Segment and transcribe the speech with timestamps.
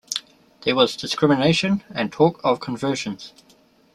[0.61, 3.33] There was discrimination and talk of conversions.